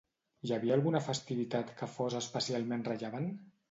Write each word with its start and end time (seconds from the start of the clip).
Hi 0.47 0.53
havia 0.57 0.73
alguna 0.77 1.03
festivitat 1.09 1.77
que 1.83 1.93
fos 1.99 2.19
especialment 2.25 2.91
rellevant? 2.93 3.35